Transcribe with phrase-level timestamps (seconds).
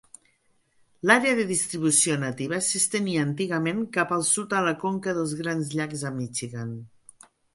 [1.09, 6.05] L'àrea de distribució nativa s'estenia antigament cap al sud a la conca dels Grans Llacs
[6.11, 6.73] a Michigan.